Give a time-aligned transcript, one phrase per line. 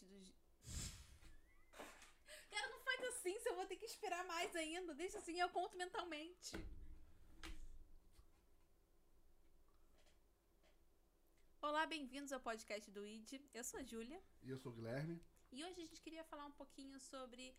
[0.00, 0.34] podcast dos.
[2.50, 4.94] Cara, não faz assim, se eu vou ter que esperar mais ainda.
[4.94, 6.56] Deixa assim, eu conto mentalmente.
[11.60, 13.40] Olá, bem-vindos ao podcast do ID.
[13.52, 14.20] Eu sou a Júlia.
[14.42, 15.20] E eu sou o Guilherme.
[15.52, 17.54] E hoje a gente queria falar um pouquinho sobre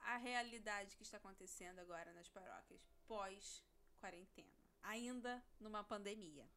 [0.00, 4.52] a realidade que está acontecendo agora nas paróquias pós-quarentena.
[4.82, 6.48] Ainda numa pandemia.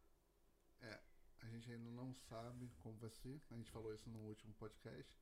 [0.82, 1.00] É,
[1.42, 3.42] a gente ainda não sabe como vai ser.
[3.52, 5.18] A gente falou isso no último podcast.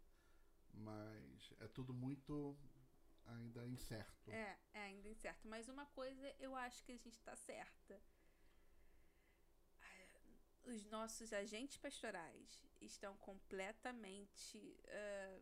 [0.73, 2.57] Mas é tudo muito
[3.25, 4.31] ainda incerto.
[4.31, 5.47] É, é ainda incerto.
[5.47, 8.01] Mas uma coisa eu acho que a gente está certa.
[10.65, 15.41] Os nossos agentes pastorais estão completamente uh,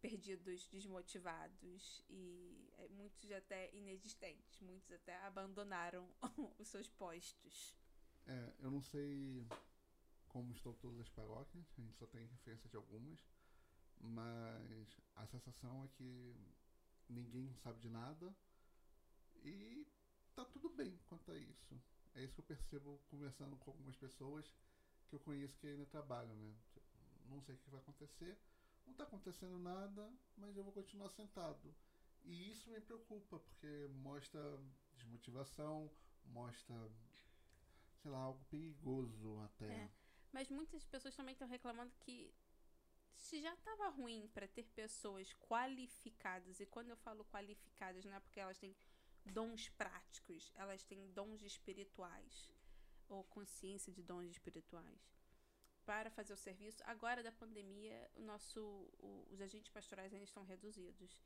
[0.00, 4.58] perdidos, desmotivados e é, muitos até inexistentes.
[4.60, 6.08] Muitos até abandonaram
[6.58, 7.77] os seus postos.
[8.28, 9.46] É, eu não sei
[10.28, 13.18] como estão todas as paróquias, a gente só tem referência de algumas,
[13.98, 16.36] mas a sensação é que
[17.08, 18.34] ninguém sabe de nada
[19.42, 19.86] e
[20.34, 21.80] tá tudo bem quanto a isso.
[22.14, 24.54] É isso que eu percebo conversando com algumas pessoas
[25.08, 26.54] que eu conheço que ainda trabalham, né?
[27.30, 28.38] Não sei o que vai acontecer,
[28.84, 31.74] não está acontecendo nada, mas eu vou continuar sentado.
[32.24, 34.40] E isso me preocupa, porque mostra
[34.96, 35.90] desmotivação,
[36.26, 36.90] mostra,
[38.02, 39.66] sei lá, algo perigoso até.
[39.66, 39.90] É,
[40.32, 42.32] mas muitas pessoas também estão reclamando que
[43.16, 48.20] se já estava ruim para ter pessoas qualificadas, e quando eu falo qualificadas, não é
[48.20, 48.74] porque elas têm
[49.26, 52.52] dons práticos, elas têm dons espirituais,
[53.08, 55.00] ou consciência de dons espirituais
[55.84, 56.82] para fazer o serviço.
[56.84, 58.60] Agora da pandemia, o nosso,
[58.98, 61.22] o, os agentes pastorais ainda estão reduzidos.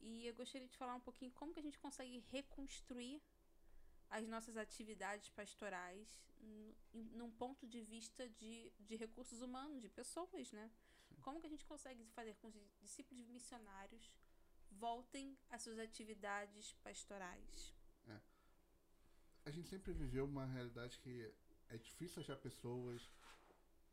[0.00, 3.22] E eu gostaria de falar um pouquinho como que a gente consegue reconstruir
[4.10, 6.20] as nossas atividades pastorais
[6.92, 10.70] num ponto de vista de, de recursos humanos, de pessoas, né?
[11.08, 11.20] Sim.
[11.20, 14.10] Como que a gente consegue fazer com que os discípulos missionários
[14.70, 17.74] voltem às suas atividades pastorais?
[18.08, 18.20] É.
[19.44, 21.32] A gente sempre viveu uma realidade que
[21.68, 23.10] é difícil achar pessoas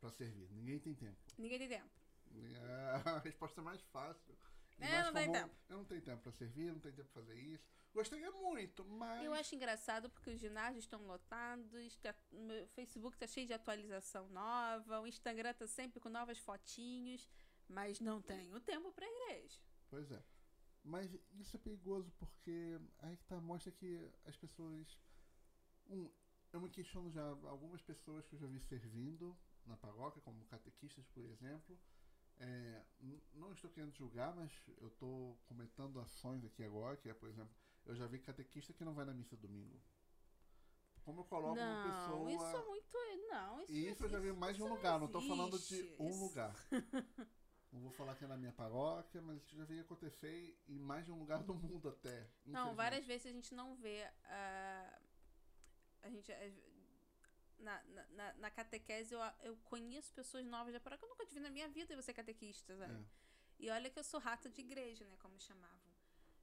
[0.00, 0.50] para servir.
[0.50, 1.20] Ninguém tem tempo.
[1.36, 1.90] Ninguém tem tempo.
[2.30, 4.36] É a resposta mais fácil.
[4.80, 5.54] É, não tem tempo.
[5.68, 7.68] Eu não tenho tempo para servir, não tenho tempo para fazer isso.
[7.92, 9.24] Gostaria muito, mas.
[9.24, 14.28] Eu acho engraçado porque os ginásios estão lotados, tá, meu Facebook está cheio de atualização
[14.28, 17.28] nova, o Instagram está sempre com novas fotinhos,
[17.68, 19.58] mas não tenho tempo para igreja.
[19.90, 20.22] Pois é.
[20.84, 24.98] Mas isso é perigoso porque aí que tá, mostra que as pessoas.
[25.88, 26.08] Um,
[26.52, 29.36] eu me questiono já algumas pessoas que eu já vi servindo
[29.66, 31.78] na paróquia, como catequistas, por exemplo.
[32.40, 32.82] É,
[33.34, 37.52] não estou querendo julgar, mas eu estou comentando ações aqui agora, que é, por exemplo,
[37.84, 39.80] eu já vi catequista que não vai na missa domingo.
[41.04, 42.32] Como eu coloco não, uma pessoa.
[42.32, 42.98] Isso é muito.
[43.28, 46.24] Não, isso isso eu já vi mais de um lugar, não estou falando de um
[46.24, 46.54] lugar.
[47.72, 51.04] não vou falar que é na minha paróquia, mas isso já vi acontecer em mais
[51.04, 52.30] de um lugar do mundo até.
[52.46, 54.04] Não, várias vezes a gente não vê.
[54.24, 55.08] Uh,
[56.02, 56.32] a gente
[57.58, 61.40] na, na, na catequese eu, eu conheço pessoas novas da paróquia que eu nunca tive
[61.40, 62.94] na minha vida e você é catequista, sabe?
[62.94, 63.28] É.
[63.58, 65.16] E olha que eu sou rata de igreja, né?
[65.18, 65.88] Como chamavam.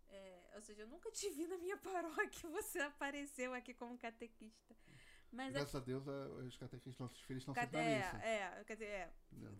[0.10, 4.76] É, ou seja, eu nunca te vi na minha paróquia você apareceu aqui como catequista.
[5.32, 5.78] Mas Graças é...
[5.78, 7.72] a Deus, os catequistas, nossos filhos estão Cate...
[7.72, 8.26] sempre na missa.
[8.26, 9.14] É, quer dizer, é.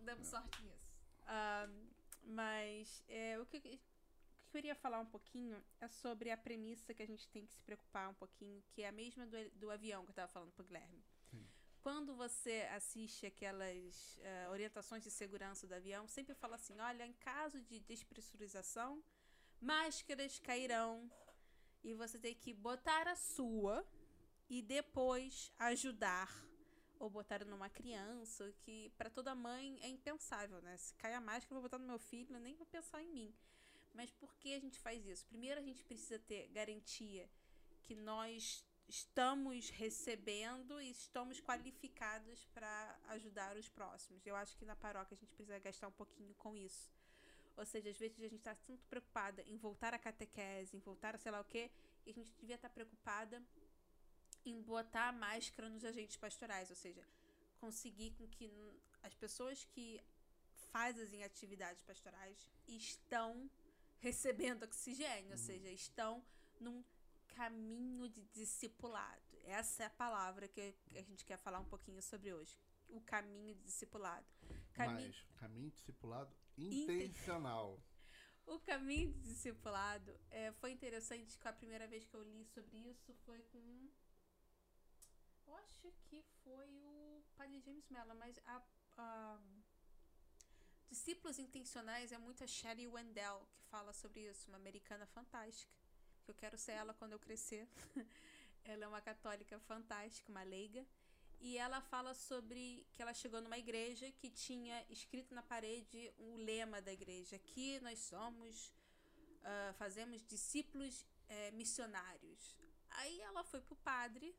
[0.04, 0.30] Damos é.
[0.30, 0.86] sorte nisso.
[1.22, 3.80] Uh, mas é, o que, o que eu
[4.50, 8.08] queria falar um pouquinho é sobre a premissa que a gente tem que se preocupar
[8.08, 11.04] um pouquinho, que é a mesma do, do avião que eu estava falando pro Guilherme.
[11.86, 17.12] Quando você assiste aquelas uh, orientações de segurança do avião, sempre fala assim: olha, em
[17.12, 19.00] caso de despressurização,
[19.60, 21.08] máscaras cairão
[21.84, 23.86] e você tem que botar a sua
[24.50, 26.28] e depois ajudar
[26.98, 30.76] ou botar numa criança, que para toda mãe é impensável, né?
[30.78, 33.32] Se cai a máscara, eu vou botar no meu filho, nem vou pensar em mim.
[33.94, 35.24] Mas por que a gente faz isso?
[35.26, 37.30] Primeiro, a gente precisa ter garantia
[37.84, 44.24] que nós estamos recebendo e estamos qualificados para ajudar os próximos.
[44.26, 46.90] Eu acho que na paróquia a gente precisa gastar um pouquinho com isso.
[47.56, 51.14] Ou seja, às vezes a gente está tanto preocupada em voltar à catequese, em voltar
[51.14, 51.70] a sei lá o quê,
[52.04, 53.42] e a gente devia estar tá preocupada
[54.44, 57.02] em botar a máscara nos agentes pastorais, ou seja,
[57.58, 58.50] conseguir com que
[59.02, 60.00] as pessoas que
[60.70, 63.50] fazem atividades pastorais estão
[63.98, 65.32] recebendo oxigênio, uhum.
[65.32, 66.24] ou seja, estão
[66.60, 66.84] num
[67.36, 69.22] caminho de discipulado.
[69.44, 72.58] Essa é a palavra que a gente quer falar um pouquinho sobre hoje.
[72.88, 74.26] O caminho de discipulado.
[74.72, 74.94] Cami...
[74.94, 77.78] Mas, caminho de discipulado intencional.
[78.46, 82.78] o caminho de discipulado é, foi interessante que a primeira vez que eu li sobre
[82.78, 83.90] isso foi com.
[85.46, 88.62] Eu acho que foi o Padre James Mello, mas a,
[88.96, 89.40] a
[90.88, 95.74] Discípulos intencionais é muito a Shelley Wendell que fala sobre isso, uma americana fantástica.
[96.26, 97.68] Que eu quero ser ela quando eu crescer.
[98.64, 100.84] ela é uma católica fantástica, uma leiga.
[101.38, 106.34] E ela fala sobre que ela chegou numa igreja que tinha escrito na parede o
[106.34, 108.72] lema da igreja: Aqui nós somos,
[109.42, 112.56] uh, fazemos discípulos uh, missionários.
[112.90, 114.34] Aí ela foi pro padre,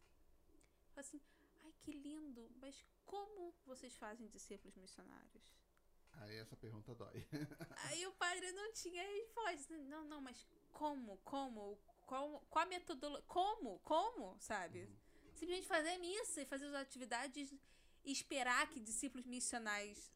[0.89, 1.21] falou assim:
[1.63, 5.55] Ai que lindo, mas como vocês fazem discípulos missionários?
[6.19, 7.25] Aí essa pergunta dói.
[7.85, 9.77] Aí o padre não tinha resposta.
[9.77, 10.45] Não, não, mas
[10.77, 11.17] como?
[11.23, 11.79] Como?
[12.05, 13.25] Qual, qual a metodologia?
[13.27, 13.79] Como?
[13.79, 14.37] Como?
[14.39, 14.83] Sabe?
[14.83, 15.35] Uhum.
[15.35, 17.51] Simplesmente fazer missa e fazer as atividades
[18.05, 20.11] e esperar que discípulos missionários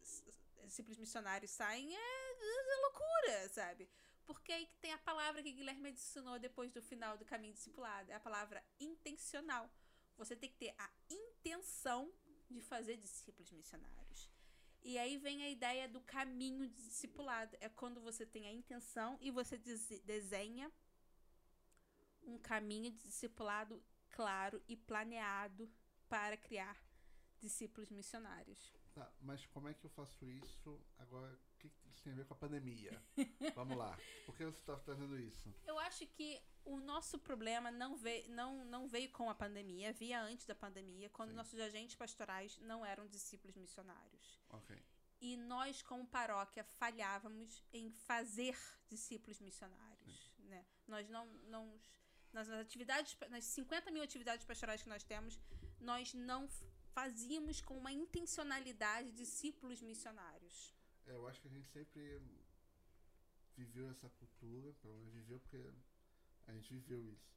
[0.63, 3.90] discípulos missionários saem é, é loucura, sabe?
[4.25, 8.10] Porque aí que tem a palavra que Guilherme adicionou depois do final do caminho discipulado.
[8.12, 9.69] É a palavra intencional.
[10.18, 12.10] Você tem que ter a intenção
[12.50, 14.30] de fazer discípulos missionários.
[14.83, 17.56] E aí vem a ideia do caminho de discipulado.
[17.60, 19.57] É quando você tem a intenção e você
[20.04, 20.72] desenha
[22.24, 25.72] um caminho de discipulado claro e planeado
[26.10, 26.78] para criar
[27.39, 28.74] discípulos missionários.
[28.94, 31.39] Tá, mas como é que eu faço isso agora?
[32.01, 33.00] Isso tem a ver com a pandemia?
[33.53, 33.95] Vamos lá.
[34.25, 35.53] Por que você está fazendo isso?
[35.68, 40.19] Eu acho que o nosso problema não veio, não, não veio com a pandemia, via
[40.19, 41.36] antes da pandemia, quando Sim.
[41.36, 44.39] nossos agentes pastorais não eram discípulos missionários.
[44.50, 44.75] Ok.
[45.21, 48.57] E nós, como paróquia, falhávamos em fazer
[48.89, 50.33] discípulos missionários.
[50.39, 50.65] Né?
[50.88, 51.80] Nós não, não.
[52.33, 55.39] Nas atividades, nas 50 mil atividades pastorais que nós temos,
[55.80, 56.50] nós não
[56.94, 60.74] fazíamos com uma intencionalidade discípulos missionários.
[61.12, 62.22] É, eu acho que a gente sempre
[63.58, 65.62] viveu essa cultura, pelo menos viveu porque
[66.48, 67.36] a gente viveu isso.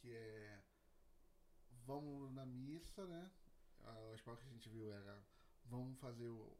[0.00, 0.62] Que é.
[1.84, 3.30] Vamos na missa, né?
[4.14, 5.22] As palavras que a gente viu era.
[5.66, 6.56] Vamos fazer o,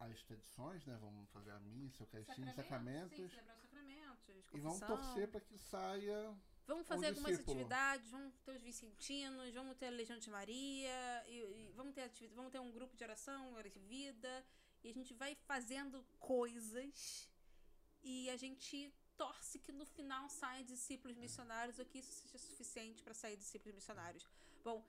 [0.00, 0.96] as tradições, né?
[1.00, 3.16] Vamos fazer a missa, o Eucaristia, os sacramentos.
[3.16, 4.28] Sim, celebrar os sacramentos.
[4.52, 6.36] E vamos torcer para que saia.
[6.66, 11.24] Vamos fazer um algumas atividades, vamos ter os vicentinos, vamos ter a Legião de Maria,
[11.28, 14.44] e, e vamos, ter vamos ter um grupo de oração, hora de vida,
[14.84, 17.28] e a gente vai fazendo coisas
[18.02, 23.02] e a gente torce que no final saiam discípulos missionários ou que isso seja suficiente
[23.02, 24.28] para sair discípulos missionários.
[24.62, 24.84] Bom,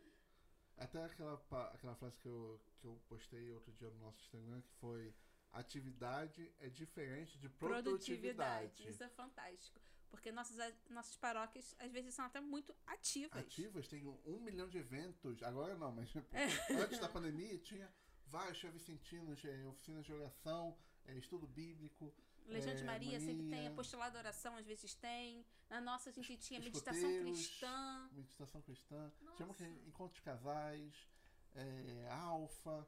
[0.78, 1.42] até aquela,
[1.74, 5.14] aquela frase que eu, que eu postei outro dia no nosso Instagram, que foi
[5.54, 8.84] atividade é diferente de produtividade.
[8.84, 8.90] produtividade.
[8.90, 9.80] Isso é fantástico.
[10.10, 10.58] Porque nossas,
[10.90, 13.38] nossas paróquias, às vezes, são até muito ativas.
[13.40, 15.42] Ativas, tem um milhão de eventos.
[15.44, 16.22] Agora não, mas é.
[16.84, 17.92] antes da pandemia tinha
[18.28, 22.14] vários vicentinos, é, oficinas de oração, é, estudo bíblico.
[22.48, 25.46] Legião é, de Maria mania, sempre tem, apostolado de oração às vezes tem.
[25.70, 28.10] Na nossa a gente tinha meditação cristã.
[28.12, 29.12] Meditação cristã.
[29.36, 29.44] Que
[29.88, 31.08] encontros de casais,
[31.56, 32.88] é, alfa.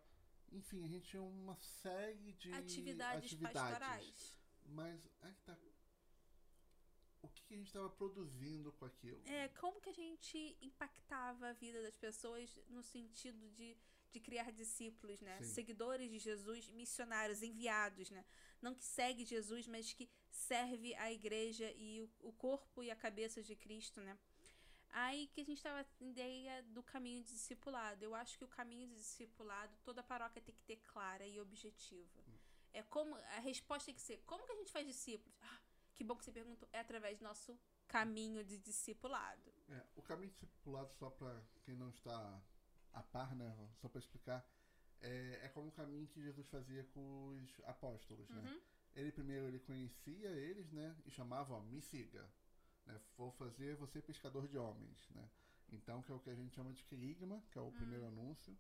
[0.52, 3.54] Enfim, a gente tinha uma série de atividades, atividades.
[3.54, 4.38] pastorais.
[4.68, 5.58] Mas aí tá.
[7.22, 9.22] O que a gente estava produzindo com aquilo?
[9.26, 13.76] É, como que a gente impactava a vida das pessoas no sentido de
[14.12, 15.38] de criar discípulos, né?
[15.42, 15.54] Sim.
[15.54, 18.26] Seguidores de Jesus, missionários, enviados, né?
[18.62, 22.96] Não que segue Jesus, mas que serve a igreja e o, o corpo e a
[22.96, 24.18] cabeça de Cristo, né?
[24.92, 28.04] Aí que a gente estava ideia do caminho de discipulado.
[28.04, 32.22] Eu acho que o caminho de discipulado, toda paróquia tem que ter clara e objetiva.
[32.28, 32.38] Hum.
[32.74, 35.38] É como a resposta tem que ser: como que a gente faz discípulos?
[35.42, 35.60] Ah,
[35.94, 36.68] que bom que você perguntou.
[36.72, 39.54] É através do nosso caminho de discipulado.
[39.70, 42.42] É, o caminho de discipulado, só para quem não está
[42.94, 43.56] a par, né?
[43.82, 44.46] Só para explicar,
[45.02, 48.42] é, é como o caminho que Jesus fazia com os apóstolos, né?
[48.42, 48.62] Uhum.
[48.96, 50.96] Ele primeiro ele conhecia eles, né?
[51.06, 52.28] E chamava, ó, me siga,
[52.86, 53.00] né?
[53.16, 55.30] Vou fazer você pescador de homens, né?
[55.70, 57.72] Então, que é o que a gente chama de querigma, que é o uhum.
[57.74, 58.58] primeiro anúncio.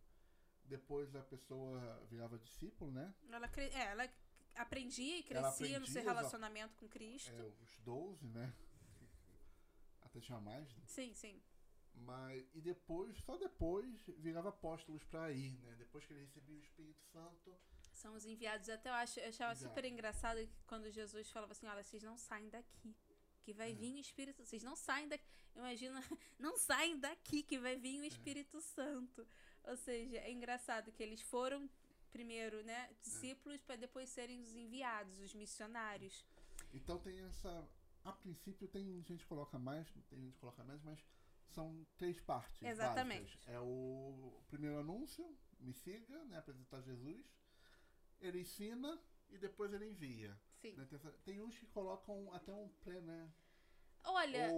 [0.65, 3.13] Depois a pessoa virava discípulo, né?
[3.29, 4.09] Ela, é, ela
[4.55, 7.31] aprendia e crescia aprendia, no seu relacionamento com Cristo.
[7.31, 8.53] É, os 12, né?
[10.01, 10.67] Até tinha mais.
[10.75, 10.83] Né?
[10.85, 11.41] Sim, sim.
[12.05, 15.75] Mas, e depois, só depois, virava apóstolos para ir, né?
[15.77, 17.57] Depois que ele recebia o Espírito Santo.
[17.91, 18.69] São os enviados.
[18.69, 19.69] Até eu, acho, eu achava Exato.
[19.69, 22.95] super engraçado que quando Jesus falava assim: olha, vocês não saem daqui.
[23.43, 23.75] Que vai é.
[23.75, 25.25] vir o Espírito Vocês não saem daqui.
[25.55, 26.01] Imagina,
[26.37, 28.07] não saem daqui que vai vir o é.
[28.07, 28.61] Espírito é.
[28.61, 29.27] Santo.
[29.63, 31.69] Ou seja, é engraçado que eles foram
[32.11, 33.63] primeiro, né, discípulos, é.
[33.63, 36.25] para depois serem os enviados, os missionários.
[36.73, 37.67] Então tem essa.
[38.03, 40.99] A princípio tem gente que coloca mais, tem gente que coloca menos, mas
[41.53, 42.61] são três partes.
[42.61, 43.35] Exatamente.
[43.37, 43.53] Básicas.
[43.53, 46.37] É o primeiro anúncio, me siga, né?
[46.37, 47.25] Apresentar Jesus.
[48.19, 48.99] Ele ensina
[49.29, 50.37] e depois ele envia.
[50.61, 50.73] Sim.
[50.73, 50.85] Né?
[50.85, 53.31] Tem, tem, uns que colocam até um pré, né?
[54.03, 54.49] Olha,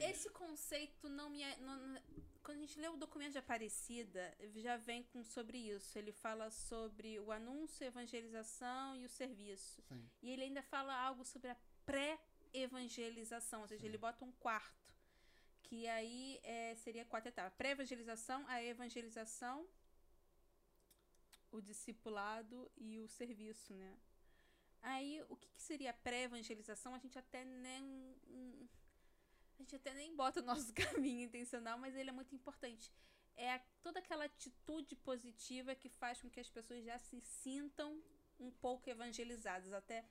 [0.00, 1.40] esse conceito não me.
[1.42, 2.02] é- não-
[2.42, 5.96] quando a gente lê o documento de Aparecida, já vem com sobre isso.
[5.98, 9.80] Ele fala sobre o anúncio, a evangelização e o serviço.
[9.82, 10.10] Sim.
[10.22, 13.86] E ele ainda fala algo sobre a pré-evangelização, ou seja, Sim.
[13.86, 14.95] ele bota um quarto.
[15.68, 19.66] Que aí é, seria quatro etapas: pré-evangelização, a evangelização,
[21.50, 23.96] o discipulado e o serviço, né?
[24.82, 26.94] Aí, o que, que seria pré-evangelização?
[26.94, 28.16] A gente até nem.
[29.58, 32.92] A gente até nem bota o nosso caminho intencional, mas ele é muito importante.
[33.34, 38.02] É a- toda aquela atitude positiva que faz com que as pessoas já se sintam
[38.38, 39.72] um pouco evangelizadas.
[39.72, 40.04] Até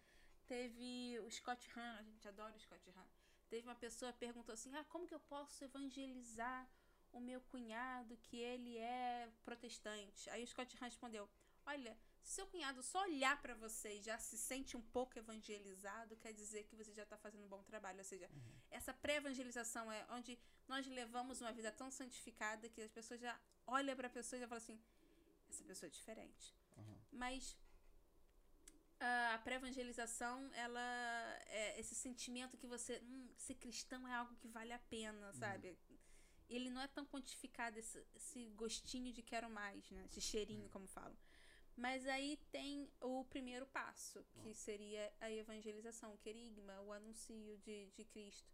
[0.47, 3.07] teve o Scott Hahn, a gente adora o Scott Hahn.
[3.50, 6.68] Teve uma pessoa que perguntou assim: ah, como que eu posso evangelizar
[7.12, 10.30] o meu cunhado que ele é protestante?
[10.30, 11.30] Aí o Scott respondeu:
[11.66, 16.18] olha, se seu cunhado só olhar pra você e já se sente um pouco evangelizado,
[16.18, 18.00] quer dizer que você já está fazendo um bom trabalho.
[18.00, 18.30] Ou seja,
[18.72, 23.96] essa pré-evangelização é onde nós levamos uma vida tão santificada que as pessoas já olham
[23.96, 24.80] pra pessoa e já falam assim:
[25.50, 26.56] essa pessoa é diferente.
[26.78, 26.98] Aham.
[27.12, 27.56] Mas
[29.00, 30.82] a pré-evangelização, ela
[31.48, 35.78] é esse sentimento que você, hum, ser cristão é algo que vale a pena, sabe?
[36.50, 40.06] Ele não é tão quantificado esse, esse gostinho de quero mais, né?
[40.06, 41.18] Esse cheirinho, como falam.
[41.75, 47.88] Mas aí tem o primeiro passo, que seria a evangelização, o querigma, o anuncio de,
[47.88, 48.54] de Cristo.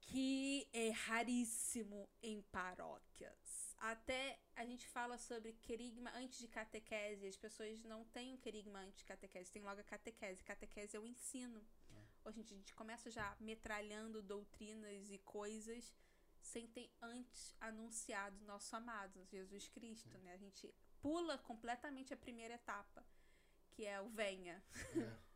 [0.00, 3.73] Que é raríssimo em paróquias.
[3.78, 7.26] Até a gente fala sobre querigma antes de catequese.
[7.26, 10.42] As pessoas não têm o querigma antes de catequese, tem logo a catequese.
[10.42, 11.62] Catequese é o ensino.
[12.24, 15.94] Hoje a gente começa já metralhando doutrinas e coisas
[16.40, 20.32] sem ter antes anunciado nosso amado, Jesus Cristo, né?
[20.32, 23.04] A gente pula completamente a primeira etapa,
[23.72, 24.62] que é o venha.
[24.96, 25.34] É.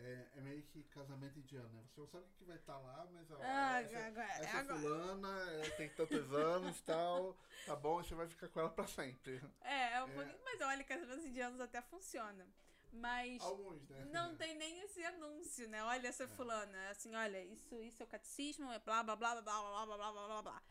[0.00, 1.82] É, é meio que casamento indiano, né?
[1.88, 4.78] Você não sabe o que vai estar lá, mas ó, Ah, essa, agora- essa agora.
[4.80, 5.37] fulana é,
[5.78, 9.40] tem tantos anos e tal, tá bom, você vai ficar com ela pra sempre.
[9.62, 10.38] É, é um É.
[10.44, 12.46] mas olha, casamentos indianos até funciona.
[12.90, 14.08] Mas Alguns, né?
[14.10, 15.84] não tem nem esse anúncio, né?
[15.84, 19.42] Olha essa fulana, assim, olha, isso, isso é o catecismo, é blá blá blá blá
[19.42, 20.62] blá blá blá blá blá blá blá.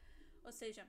[0.44, 0.88] Ou seja,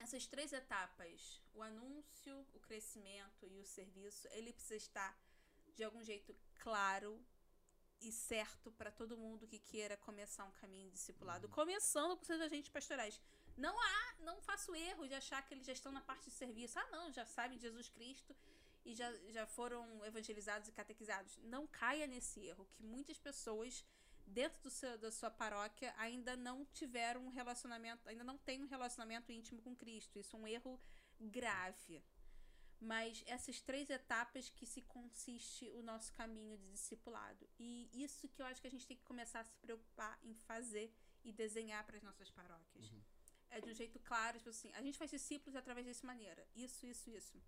[0.00, 5.16] essas três etapas, o anúncio, o crescimento e o serviço, ele precisa estar
[5.76, 7.22] de algum jeito claro
[8.02, 12.70] e certo para todo mundo que queira começar um caminho discipulado, começando com seus agentes
[12.70, 13.20] pastorais.
[13.56, 16.78] Não há, não faço erro de achar que eles já estão na parte de serviço.
[16.78, 18.34] Ah, não, já sabem de Jesus Cristo
[18.84, 21.38] e já, já foram evangelizados e catequizados.
[21.44, 23.84] Não caia nesse erro, que muitas pessoas
[24.26, 28.68] dentro do seu, da sua paróquia ainda não tiveram um relacionamento, ainda não têm um
[28.68, 30.18] relacionamento íntimo com Cristo.
[30.18, 30.80] Isso é um erro
[31.20, 32.02] grave.
[32.82, 37.48] Mas essas três etapas que se consiste o nosso caminho de discipulado.
[37.56, 40.34] E isso que eu acho que a gente tem que começar a se preocupar em
[40.34, 40.92] fazer
[41.24, 42.90] e desenhar para as nossas paróquias.
[42.90, 43.00] Uhum.
[43.50, 46.44] É de um jeito claro, tipo assim, a gente faz discípulos através dessa maneira.
[46.56, 47.40] Isso, isso, isso.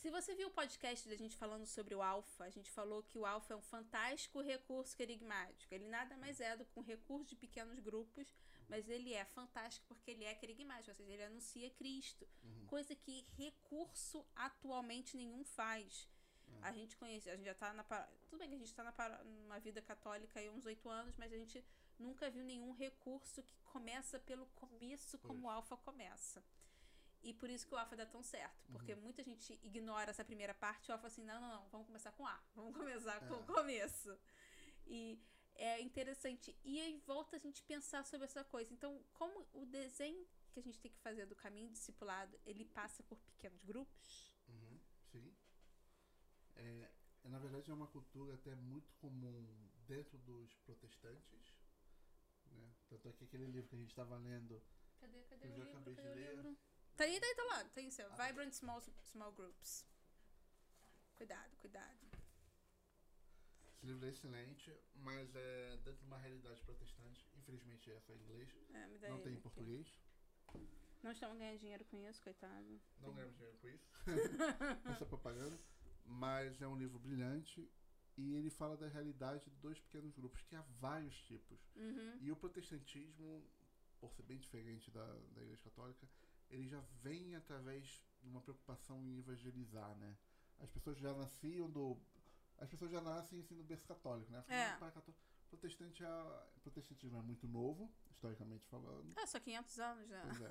[0.00, 3.18] Se você viu o podcast da gente falando sobre o alfa, a gente falou que
[3.18, 5.74] o alfa é um fantástico recurso querigmático.
[5.74, 8.34] Ele nada mais é do que um recurso de pequenos grupos,
[8.66, 12.26] mas ele é fantástico porque ele é querigmático, ou seja, ele anuncia Cristo.
[12.42, 12.66] Uhum.
[12.66, 16.08] Coisa que recurso atualmente nenhum faz.
[16.48, 16.68] É.
[16.68, 17.84] A gente conhece, a gente já tá na.
[18.30, 21.14] Tudo bem que a gente tá na, numa vida católica aí há uns oito anos,
[21.18, 21.62] mas a gente
[21.98, 26.42] nunca viu nenhum recurso que começa pelo começo como o Alfa começa.
[27.22, 28.64] E por isso que o Alfa dá tão certo.
[28.72, 29.00] Porque Uhum.
[29.02, 30.90] muita gente ignora essa primeira parte.
[30.90, 32.40] O Alfa assim, não, não, não, vamos começar com A.
[32.54, 33.38] Vamos começar com É.
[33.38, 34.18] o começo.
[34.86, 35.18] E
[35.54, 36.56] é interessante.
[36.64, 38.72] E aí volta a gente pensar sobre essa coisa.
[38.72, 43.02] Então, como o desenho que a gente tem que fazer do caminho discipulado, ele passa
[43.02, 44.34] por pequenos grupos?
[44.48, 44.80] Uhum,
[45.12, 45.36] sim.
[46.56, 46.90] É,
[47.24, 49.46] é, na verdade, é uma cultura até muito comum
[49.86, 51.54] dentro dos protestantes.
[52.46, 52.72] Né?
[52.88, 54.60] Tanto é que aquele livro que a gente estava lendo,
[54.98, 55.70] Cadê, cadê Eu o já livro?
[55.70, 56.30] acabei de Cadê o ler.
[56.36, 56.58] livro?
[57.00, 57.64] Tá aí, daí tá lá.
[57.74, 58.02] Tem isso.
[58.02, 58.26] Ah.
[58.26, 59.86] Vibrant Small, small Groups.
[61.16, 61.98] Cuidado, cuidado.
[63.72, 67.26] esse livro é excelente, mas é dentro de uma realidade protestante.
[67.38, 69.98] Infelizmente, é só em inglês, É, me dá não tem em português.
[71.02, 72.80] Não estamos ganhando dinheiro com isso, coitado.
[73.00, 73.88] Não ganhamos dinheiro com isso,
[74.92, 75.58] essa propaganda.
[76.04, 77.66] Mas é um livro brilhante
[78.18, 81.58] e ele fala da realidade dos pequenos grupos, que há vários tipos.
[81.76, 82.18] Uhum.
[82.20, 83.42] E o protestantismo,
[83.98, 86.06] por ser bem diferente da, da Igreja Católica,
[86.50, 90.16] ele já vem através de uma preocupação em evangelizar, né?
[90.58, 91.98] As pessoas já nasciam do.
[92.58, 94.44] As pessoas já nascem assim no berço católico, né?
[94.48, 94.76] É.
[95.48, 96.08] Protestante é,
[96.62, 99.12] protestantismo é muito novo, historicamente falando.
[99.16, 100.22] Ah, só 500 anos já.
[100.22, 100.48] Pois é.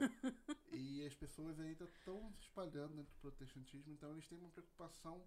[0.76, 5.26] e as pessoas ainda estão se espalhando dentro do protestantismo, então eles têm uma preocupação,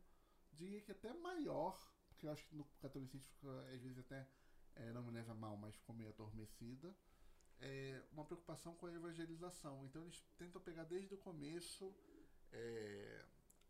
[0.52, 3.26] diria que até maior, porque eu acho que no catolicismo
[3.72, 4.28] às vezes até
[4.74, 6.94] é, não me leva mal, mas ficou meio adormecida.
[7.60, 9.84] É, uma preocupação com a evangelização.
[9.86, 11.94] Então eles tentam pegar desde o começo
[12.52, 13.24] é,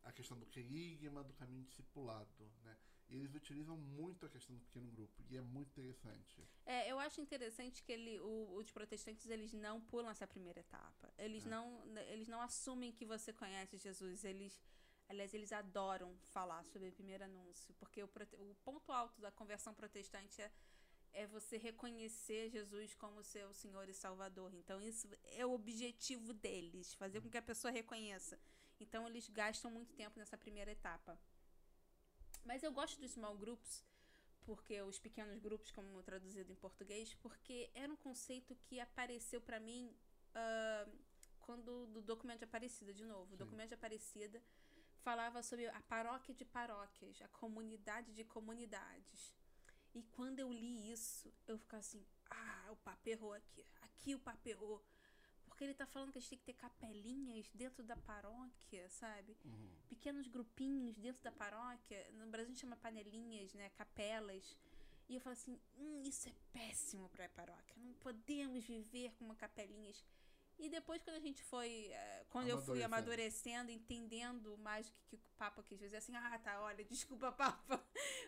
[0.05, 2.77] a questão do querigma, do caminho discipulado, né?
[3.09, 6.49] E eles utilizam muito a questão do pequeno grupo e é muito interessante.
[6.65, 11.13] É, eu acho interessante que ele, o, os protestantes eles não pulam essa primeira etapa.
[11.19, 11.51] Eles é.
[11.51, 14.25] não, eles não assumem que você conhece Jesus.
[14.25, 14.59] Eles,
[15.11, 18.09] aliás, eles adoram falar sobre o primeiro anúncio, porque o,
[18.39, 20.51] o ponto alto da conversão protestante é
[21.13, 24.55] é você reconhecer Jesus como seu Senhor e Salvador.
[24.55, 28.39] Então, isso é o objetivo deles, fazer com que a pessoa reconheça.
[28.81, 31.19] Então, eles gastam muito tempo nessa primeira etapa.
[32.45, 33.85] Mas eu gosto dos small groups,
[34.45, 39.61] porque os pequenos grupos, como traduzido em português, porque era um conceito que apareceu para
[39.61, 39.95] mim
[40.35, 40.91] uh,
[41.41, 43.29] quando do documento de Aparecida, de novo.
[43.29, 43.35] Sim.
[43.35, 44.43] O documento de Aparecida
[45.03, 49.35] falava sobre a paróquia de paróquias, a comunidade de comunidades.
[49.95, 54.19] E quando eu li isso, eu ficava assim: ah, o papo errou aqui, aqui o
[54.19, 54.83] papo errou.
[55.47, 59.37] Porque ele tá falando que a gente tem que ter capelinhas dentro da paróquia, sabe?
[59.45, 59.69] Uhum.
[59.89, 62.11] Pequenos grupinhos dentro da paróquia.
[62.13, 63.71] No Brasil a gente chama panelinhas, né?
[63.71, 64.57] Capelas.
[65.09, 67.77] E eu falo assim: hum, isso é péssimo pra paróquia.
[67.77, 70.03] Não podemos viver com uma capelinhas.
[70.59, 71.91] E depois, quando a gente foi.
[71.91, 76.15] Uh, quando eu fui amadurecendo, entendendo mais o que, que o Papa quis dizer, assim:
[76.17, 77.85] ah, tá, olha, desculpa, Papa,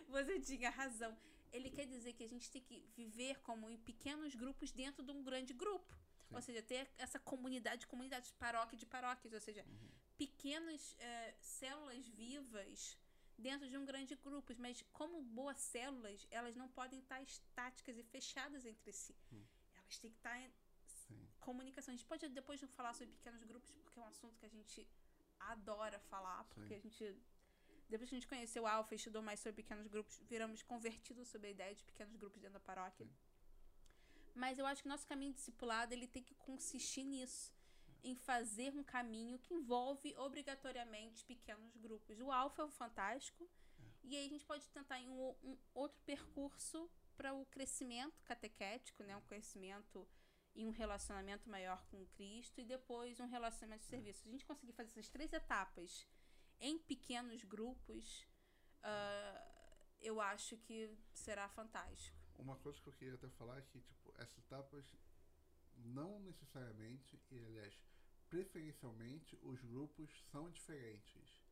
[0.09, 1.17] você tinha razão
[1.55, 5.11] ele quer dizer que a gente tem que viver como em pequenos grupos dentro de
[5.11, 5.93] um grande grupo.
[6.27, 6.35] Sim.
[6.35, 9.89] Ou seja, ter essa comunidade de comunidades, paróquia de paróquias, ou seja, uhum.
[10.17, 12.97] pequenas é, células vivas
[13.37, 14.53] dentro de um grande grupo.
[14.57, 19.15] Mas como boas células, elas não podem estar estáticas e fechadas entre si.
[19.31, 19.45] Uhum.
[19.75, 20.51] Elas têm que estar em
[20.87, 21.27] Sim.
[21.39, 21.93] comunicação.
[21.93, 24.87] A gente pode depois falar sobre pequenos grupos, porque é um assunto que a gente
[25.39, 26.75] adora falar, porque Sim.
[26.75, 27.15] a gente
[27.89, 31.27] depois que a gente conheceu o Alfa e estudou mais sobre pequenos grupos, viramos convertidos
[31.27, 33.05] sobre a ideia de pequenos grupos dentro da paróquia.
[33.05, 33.13] Sim.
[34.33, 37.53] Mas eu acho que nosso caminho discipulado ele tem que consistir nisso,
[38.03, 42.19] em fazer um caminho que envolve obrigatoriamente pequenos grupos.
[42.19, 43.83] O Alfa é um fantástico, é.
[44.03, 49.03] e aí a gente pode tentar em um, um outro percurso para o crescimento catequético,
[49.03, 50.07] né, um crescimento
[50.53, 53.89] e um relacionamento maior com Cristo e depois um relacionamento de é.
[53.89, 54.21] serviço.
[54.21, 56.07] Se a gente conseguir fazer essas três etapas
[56.59, 58.27] em pequenos grupos,
[58.83, 59.55] uh,
[60.01, 62.17] eu acho que será fantástico.
[62.37, 64.85] Uma coisa que eu queria até falar é que, tipo, essas etapas
[65.77, 67.77] não necessariamente, e aliás,
[68.29, 71.43] preferencialmente, os grupos são diferentes.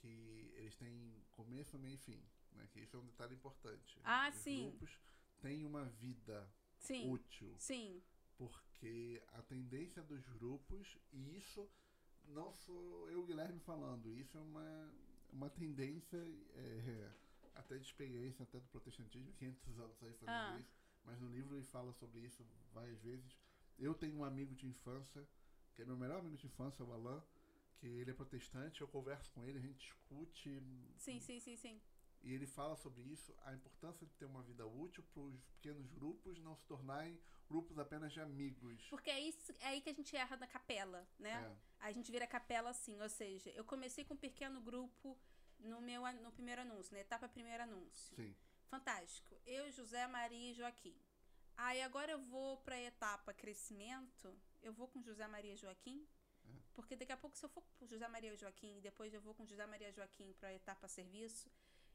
[0.00, 2.24] Que eles têm começo, meio e fim.
[2.52, 2.66] Né?
[2.72, 4.00] Que isso é um detalhe importante.
[4.02, 4.70] Ah, os sim.
[4.70, 4.98] grupos
[5.40, 7.08] têm uma vida sim.
[7.08, 7.54] útil.
[7.58, 8.02] Sim.
[8.36, 11.70] Porque a tendência dos grupos, e isso
[12.28, 14.12] não sou eu, Guilherme, falando.
[14.14, 14.92] Isso é uma,
[15.32, 16.18] uma tendência,
[16.54, 17.10] é,
[17.54, 20.58] até de experiência, até do protestantismo, 500 anos aí fazendo ah.
[20.60, 20.74] isso.
[21.04, 23.36] Mas no livro ele fala sobre isso várias vezes.
[23.78, 25.26] Eu tenho um amigo de infância,
[25.74, 27.22] que é meu melhor amigo de infância, o Alan,
[27.78, 30.62] que ele é protestante, eu converso com ele, a gente discute.
[30.96, 31.80] Sim, sim, sim, sim.
[32.22, 35.86] E ele fala sobre isso, a importância de ter uma vida útil para os pequenos
[35.88, 38.86] grupos não se tornarem grupos apenas de amigos.
[38.88, 41.32] Porque é, isso, é aí que a gente erra na capela, né?
[41.80, 41.86] É.
[41.86, 45.18] A gente vira capela assim, ou seja, eu comecei com um pequeno grupo
[45.58, 48.14] no meu no primeiro anúncio, na etapa primeiro anúncio.
[48.14, 48.34] Sim.
[48.68, 49.36] Fantástico.
[49.44, 50.96] Eu, José, Maria e Joaquim.
[51.56, 56.06] Aí agora eu vou para a etapa crescimento, eu vou com José Maria e Joaquim.
[56.44, 56.50] É.
[56.72, 59.20] Porque daqui a pouco, se eu for com José Maria e Joaquim, e depois eu
[59.20, 61.50] vou com José Maria e Joaquim para a etapa serviço,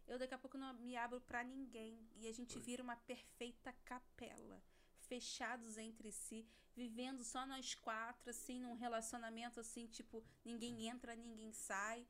[0.08, 2.00] eu daqui a pouco não me abro para ninguém.
[2.16, 4.62] E a gente vira uma perfeita capela.
[5.00, 11.52] Fechados entre si, vivendo só nós quatro, assim, num relacionamento assim, tipo, ninguém entra, ninguém
[11.54, 12.06] sai.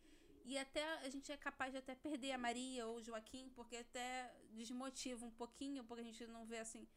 [0.46, 3.78] E até a gente é capaz de até perder a Maria ou o Joaquim, porque
[3.78, 6.88] até desmotiva um pouquinho, porque a gente não vê assim.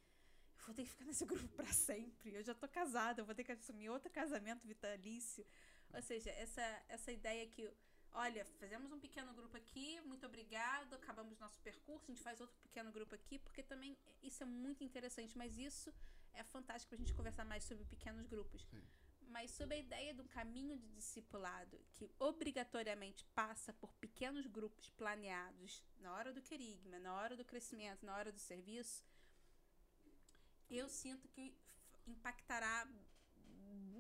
[0.58, 2.34] Eu vou ter que ficar nesse grupo para sempre.
[2.34, 5.44] Eu já tô casada, eu vou ter que assumir outro casamento vitalício.
[5.92, 7.68] Ou seja, essa, essa ideia que
[8.12, 12.56] olha, fizemos um pequeno grupo aqui, muito obrigado, acabamos nosso percurso, a gente faz outro
[12.60, 15.92] pequeno grupo aqui, porque também isso é muito interessante, mas isso
[16.32, 18.62] é fantástico para a gente conversar mais sobre pequenos grupos.
[18.70, 18.82] Sim.
[19.28, 24.90] Mas sobre a ideia de um caminho de discipulado que obrigatoriamente passa por pequenos grupos
[24.90, 29.04] planeados na hora do querigma, na hora do crescimento, na hora do serviço,
[30.68, 31.56] eu sinto que
[32.06, 32.88] impactará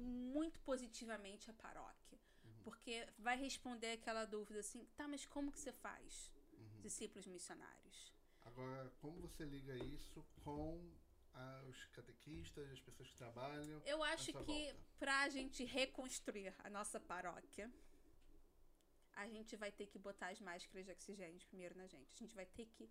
[0.00, 2.18] muito positivamente a paróquia.
[2.70, 6.80] Porque vai responder aquela dúvida assim, tá, mas como que você faz uhum.
[6.80, 8.14] discípulos missionários?
[8.44, 10.80] Agora, como você liga isso com
[11.34, 13.82] ah, os catequistas, as pessoas que trabalham?
[13.84, 17.70] Eu acho que para a gente reconstruir a nossa paróquia,
[19.14, 22.14] a gente vai ter que botar as máscaras de oxigênio primeiro na gente.
[22.14, 22.88] A gente vai ter que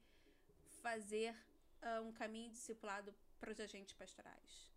[0.82, 1.34] fazer
[1.82, 4.70] uh, um caminho discipulado para os agentes pastorais.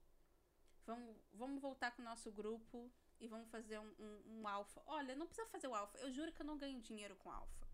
[0.85, 2.91] Vamos, vamos voltar com o nosso grupo
[3.21, 4.83] e vamos fazer um, um, um alfa.
[4.87, 5.99] Olha, não precisa fazer o alfa.
[5.99, 7.67] Eu juro que eu não ganho dinheiro com alfa.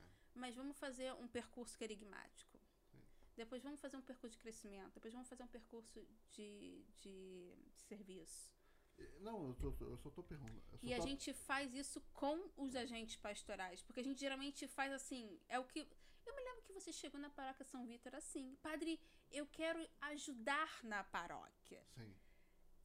[0.00, 0.04] É.
[0.34, 2.58] Mas vamos fazer um percurso querigmático.
[3.36, 4.94] Depois vamos fazer um percurso de crescimento.
[4.94, 8.50] Depois vamos fazer um percurso de, de, de serviço.
[9.20, 10.62] Não, eu, tô, eu só tô perguntando.
[10.82, 13.82] E a gente faz isso com os agentes pastorais.
[13.82, 15.38] Porque a gente geralmente faz assim.
[15.48, 15.86] É o que.
[16.24, 18.56] Eu me lembro que você chegou na paróquia São Vitor assim.
[18.62, 18.98] Padre,
[19.30, 21.84] eu quero ajudar na paróquia.
[21.94, 22.14] Sim.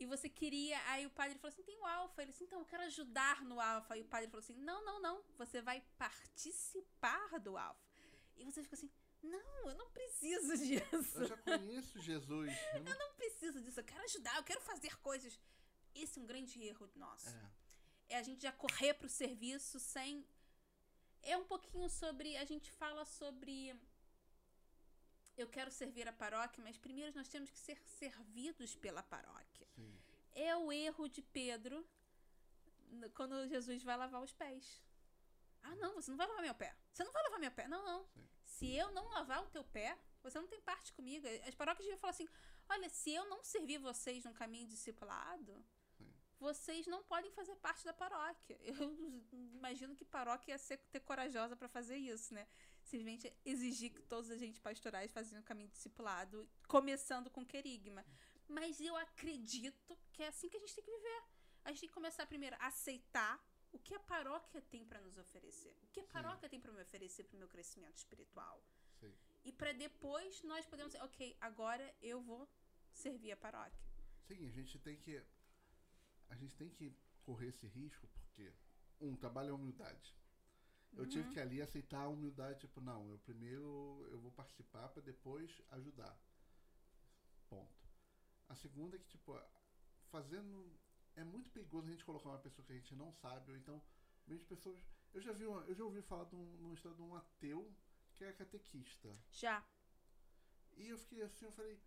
[0.01, 0.81] E você queria.
[0.87, 2.23] Aí o padre falou assim: tem o alfa.
[2.23, 3.95] Ele disse: então, eu quero ajudar no alfa.
[3.95, 5.23] E o padre falou assim: não, não, não.
[5.37, 7.79] Você vai participar do alfa.
[8.35, 8.89] E você fica assim:
[9.21, 11.19] não, eu não preciso disso.
[11.19, 12.51] Eu já conheço Jesus.
[12.73, 13.79] Eu não, eu não preciso disso.
[13.79, 15.39] Eu quero ajudar, eu quero fazer coisas.
[15.93, 17.29] Esse é um grande erro nosso.
[17.29, 17.51] É,
[18.09, 20.25] é a gente já correr pro serviço sem.
[21.21, 22.35] É um pouquinho sobre.
[22.37, 23.79] A gente fala sobre.
[25.41, 29.67] Eu quero servir a paróquia, mas primeiro nós temos que ser servidos pela paróquia.
[29.75, 29.91] Sim.
[30.33, 31.85] É o erro de Pedro
[33.15, 34.81] quando Jesus vai lavar os pés.
[35.63, 36.75] Ah, não, você não vai lavar meu pé.
[36.91, 37.67] Você não vai lavar meu pé.
[37.67, 38.05] Não, não.
[38.05, 38.27] Sim.
[38.43, 41.25] Se eu não lavar o teu pé, você não tem parte comigo.
[41.47, 42.29] As paróquias deviam falar assim:
[42.69, 45.65] olha, se eu não servir vocês num caminho discipulado,
[46.39, 48.57] vocês não podem fazer parte da paróquia.
[48.61, 48.75] Eu
[49.53, 52.47] imagino que paróquia ia ser, ter corajosa para fazer isso, né?
[52.83, 58.05] Simplesmente exigir que todos os agentes pastorais façam o caminho discipulado, começando com querigma.
[58.47, 61.23] Mas eu acredito que é assim que a gente tem que viver.
[61.63, 63.41] A gente tem que começar primeiro a aceitar
[63.71, 65.73] o que a paróquia tem para nos oferecer.
[65.83, 66.49] O que a paróquia Sim.
[66.49, 68.61] tem para me oferecer para o meu crescimento espiritual.
[68.99, 69.13] Sim.
[69.43, 72.49] E para depois nós podemos dizer, ok, agora eu vou
[72.91, 73.91] servir a paróquia.
[74.27, 75.23] Sim, a gente tem que
[76.29, 78.53] a gente tem que correr esse risco porque,
[78.99, 80.15] um, trabalho é humildade.
[80.93, 81.09] Eu uhum.
[81.09, 85.61] tive que ali aceitar a humildade, tipo, não, eu primeiro eu vou participar para depois
[85.71, 86.17] ajudar.
[87.49, 87.81] Ponto.
[88.49, 89.39] A segunda é que, tipo,
[90.09, 90.79] fazendo.
[91.15, 93.81] É muito perigoso a gente colocar uma pessoa que a gente não sabe, ou então,
[94.27, 94.79] mesmo pessoas.
[95.13, 97.69] Eu já vi uma, eu já ouvi falar de um, uma história de um ateu
[98.15, 99.13] que é catequista.
[99.31, 99.65] Já.
[100.77, 101.77] E eu fiquei assim, eu falei,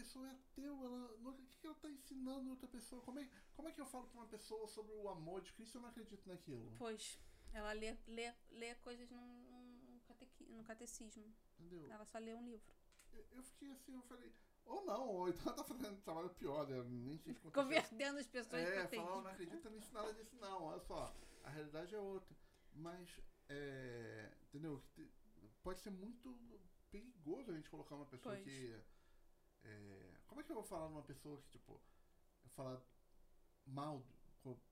[0.00, 3.02] pessoa é ateu, ela, o que, que ela está ensinando outra pessoa?
[3.02, 5.72] Como é, como é que eu falo para uma pessoa sobre o amor de Cristo
[5.72, 6.72] se eu não acredito naquilo?
[6.78, 7.18] Pois,
[7.52, 11.34] ela lê, lê, lê coisas num, num, catequi, no catecismo.
[11.58, 11.90] Entendeu?
[11.90, 12.72] Ela só lê um livro.
[13.12, 14.32] Eu, eu fiquei assim, eu falei,
[14.64, 16.82] ou não, ou então ela tá fazendo um trabalho pior, né?
[16.84, 20.64] Nem sei se Convertendo as pessoas É, falar, não acredita nisso, nada disso, não.
[20.64, 22.36] Olha só, a realidade é outra.
[22.74, 23.08] Mas,
[23.48, 24.82] é, entendeu?
[25.62, 26.38] Pode ser muito
[26.90, 28.44] perigoso a gente colocar uma pessoa pois.
[28.44, 28.80] que
[29.64, 31.80] é, como é que eu vou falar numa pessoa que, tipo,
[32.50, 32.80] falar
[33.66, 34.04] mal.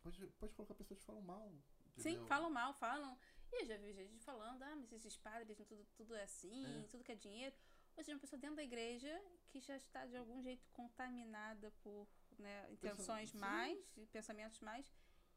[0.03, 1.53] Pode, pode colocar pessoas que falam mal.
[1.99, 2.21] Entendeu?
[2.21, 3.19] Sim, falam mal, falam.
[3.53, 6.87] E eu já vi gente falando, ah, mas esses padres, tudo, tudo é assim, é.
[6.89, 7.55] tudo que é dinheiro.
[7.97, 12.07] Ou seja, uma pessoa dentro da igreja que já está de algum jeito contaminada por
[12.39, 13.79] né, intenções Pensa, mais,
[14.13, 14.93] pensamentos mais,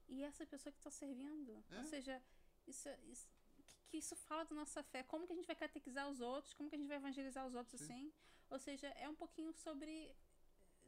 [0.08, 1.64] e essa pessoa que está servindo.
[1.72, 1.78] É.
[1.80, 2.22] Ou seja,
[2.68, 5.04] isso, isso que, que, isso fala da nossa fé?
[5.04, 6.54] Como que a gente vai catequizar os outros?
[6.54, 7.86] Como que a gente vai evangelizar os outros Sim.
[7.86, 8.14] assim?
[8.50, 10.14] Ou seja, é um pouquinho sobre.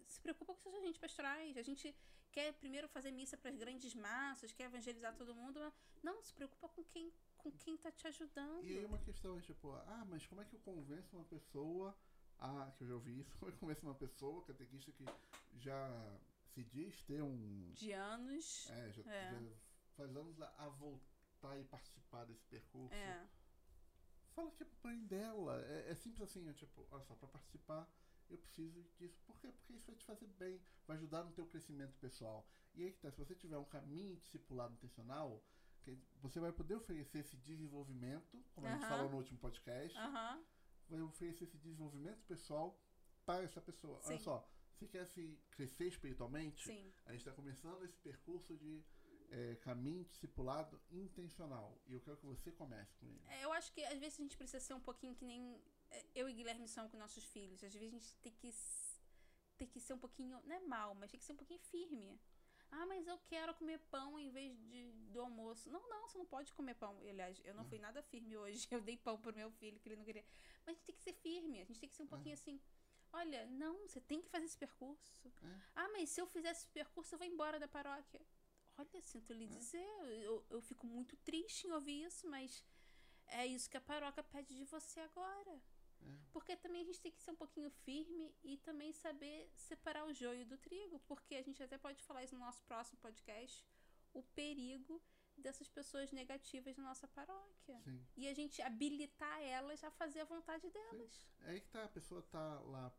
[0.08, 1.58] Se preocupa com seus agentes pastorais.
[1.58, 1.96] A gente
[2.32, 5.60] quer primeiro fazer missa para as grandes massas, quer evangelizar todo mundo.
[5.94, 8.66] Mas não, se preocupa com quem com quem tá te ajudando.
[8.66, 11.96] E aí uma questão é tipo, ah, mas como é que eu convenço uma pessoa
[12.39, 12.72] a.
[12.78, 15.06] que eu já ouvi isso, como é que eu convenço uma pessoa, catequista que
[15.60, 16.20] já
[16.54, 17.72] se diz ter um.
[17.74, 18.70] De anos.
[18.70, 19.32] É, já, é.
[19.32, 19.39] já
[19.98, 22.96] faz anos a, voltar e participar desse percurso.
[22.96, 23.28] É
[24.34, 25.63] fala que é pro mãe dela.
[25.68, 27.88] É, é, simples assim, é tipo, olha só, pra participar
[28.34, 29.22] eu preciso disso.
[29.26, 29.52] Por quê?
[29.52, 32.48] Porque isso vai te fazer bem, vai ajudar no teu crescimento pessoal.
[32.76, 35.43] E aí que tá, se você tiver um caminho discipulado intencional,
[36.22, 39.98] você vai poder oferecer esse desenvolvimento, como a gente falou no último podcast,
[40.89, 42.80] vai oferecer esse desenvolvimento pessoal
[43.26, 44.02] para essa pessoa.
[44.02, 44.10] Sim.
[44.10, 46.65] Olha só, você quer se crescer espiritualmente?
[46.65, 46.93] Sim.
[47.06, 48.84] A gente está começando esse percurso de
[49.30, 51.82] é, caminho discipulado intencional.
[51.88, 53.22] E eu quero que você comece com ele.
[53.28, 55.62] É, eu acho que às vezes a gente precisa ser um pouquinho que nem
[56.15, 57.63] eu e Guilherme são com nossos filhos.
[57.63, 58.53] Às vezes a gente tem que,
[59.58, 62.19] tem que ser um pouquinho, não é mal, mas tem que ser um pouquinho firme.
[62.71, 65.69] Ah, mas eu quero comer pão em vez de, do almoço.
[65.69, 66.97] Não, não, você não pode comer pão.
[67.08, 68.67] Aliás, eu não fui nada firme hoje.
[68.71, 70.25] Eu dei pão pro meu filho, que ele não queria.
[70.65, 71.62] Mas a gente tem que ser firme.
[71.62, 72.60] A gente tem que ser um pouquinho assim.
[73.12, 75.32] Olha, não, você tem que fazer esse percurso.
[75.43, 75.60] É.
[75.75, 78.21] Ah, mas se eu fizer esse percurso, eu vou embora da paróquia.
[78.75, 79.88] Olha, sinto lhe dizer,
[80.23, 82.65] eu, eu fico muito triste em ouvir isso, mas
[83.27, 85.62] é isso que a paróquia pede de você agora.
[86.06, 86.32] É.
[86.32, 90.13] Porque também a gente tem que ser um pouquinho firme e também saber separar o
[90.13, 91.00] joio do trigo.
[91.08, 93.66] Porque a gente até pode falar isso no nosso próximo podcast.
[94.13, 95.02] O perigo
[95.38, 97.80] dessas pessoas negativas na nossa paróquia.
[97.84, 98.06] Sim.
[98.16, 101.13] E a gente habilitar elas a fazer a vontade delas.
[101.13, 101.26] Sim.
[101.42, 102.94] É aí que tá, a pessoa tá lá.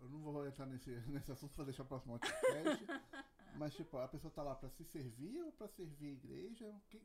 [0.00, 2.86] Eu não vou entrar nesse, nesse assunto pra deixar o próximo podcast.
[3.56, 6.68] mas, tipo, a pessoa tá lá pra se servir ou pra servir a igreja?
[6.68, 6.98] O que,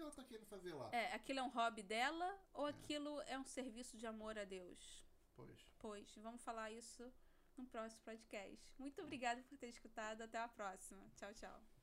[0.00, 0.88] que, ela tá querendo fazer lá?
[0.92, 5.04] É, aquilo é um hobby dela ou aquilo é um serviço de amor a Deus?
[5.34, 5.74] Pois.
[5.78, 7.12] Pois, vamos falar isso
[7.56, 8.74] no próximo podcast.
[8.78, 10.22] Muito obrigada por ter escutado.
[10.22, 11.02] Até a próxima.
[11.16, 11.79] Tchau, tchau.